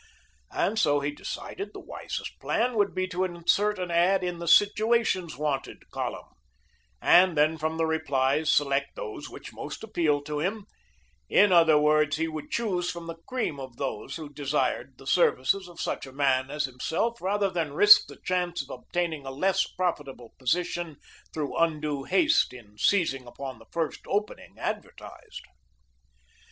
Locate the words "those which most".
8.95-9.83